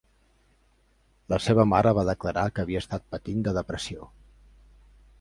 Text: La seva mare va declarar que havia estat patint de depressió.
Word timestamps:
La 1.33 1.39
seva 1.49 1.67
mare 1.75 1.93
va 1.99 2.07
declarar 2.11 2.47
que 2.57 2.65
havia 2.65 2.83
estat 2.85 3.09
patint 3.17 3.47
de 3.49 3.57
depressió. 3.63 4.13